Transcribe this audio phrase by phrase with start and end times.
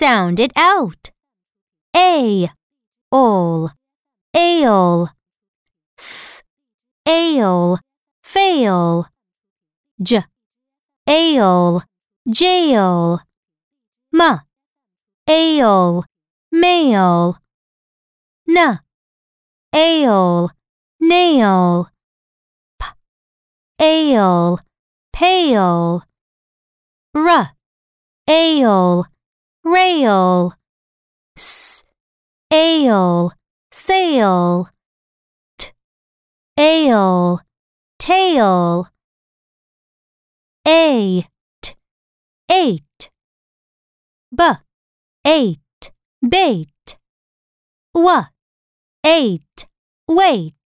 [0.00, 1.10] Sound it out.
[1.94, 2.48] A,
[3.12, 3.70] all,
[4.34, 5.10] ale.
[5.98, 6.42] F,
[7.06, 7.78] ale,
[8.22, 9.06] fail.
[10.02, 10.24] J,
[11.06, 11.82] ale,
[12.26, 13.20] jail.
[14.14, 14.40] M,
[15.28, 16.02] ale,
[16.50, 17.36] male.
[18.48, 18.78] N,
[19.70, 20.48] ale,
[20.98, 21.88] nail.
[22.78, 22.86] P,
[23.78, 24.58] ale,
[25.12, 26.00] pale.
[27.14, 27.50] R,
[28.26, 29.04] ale,
[29.64, 30.54] rail.
[31.36, 31.84] S,
[32.52, 33.32] ale,
[33.70, 34.68] sail.
[35.58, 35.72] T,
[36.58, 37.40] ale,
[37.98, 38.88] tail.
[40.66, 41.26] A,
[41.62, 41.74] t,
[42.50, 43.10] eight.
[44.36, 44.44] B,
[45.24, 45.92] eight,
[46.22, 46.96] bait.
[47.94, 48.22] W,
[49.04, 49.66] eight,
[50.06, 50.59] wait.